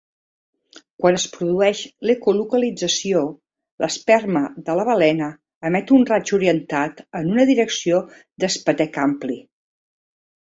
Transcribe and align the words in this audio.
Quan 1.01 1.17
es 1.17 1.25
produeix 1.33 1.81
l'ecolocalització, 2.09 3.21
l'esperma 3.83 4.41
de 4.69 4.75
la 4.79 4.85
balena 4.87 5.27
emet 5.69 5.93
un 5.97 6.07
raig 6.13 6.33
orientat 6.39 7.03
en 7.21 7.29
una 7.35 7.45
direcció 7.51 7.99
d'espetec 8.45 8.97
ampli. 9.05 9.37